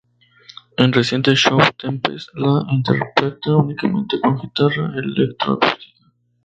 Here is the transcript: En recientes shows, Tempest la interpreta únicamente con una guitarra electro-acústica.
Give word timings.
En 0.77 0.91
recientes 0.93 1.37
shows, 1.37 1.73
Tempest 1.77 2.29
la 2.33 2.63
interpreta 2.71 3.55
únicamente 3.55 4.19
con 4.19 4.33
una 4.33 4.41
guitarra 4.41 4.91
electro-acústica. 4.97 5.93